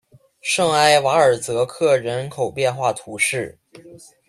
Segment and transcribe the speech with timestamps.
[0.41, 3.59] 圣埃瓦尔泽克人口变化图示